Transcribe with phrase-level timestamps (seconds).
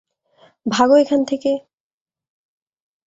[0.65, 1.51] ভাগো এখান থেকে।